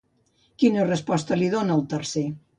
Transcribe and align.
Quina 0.63 0.85
resposta 0.87 1.39
li 1.43 1.53
dona 1.57 1.79
el 1.79 1.87
Tercer? 1.95 2.27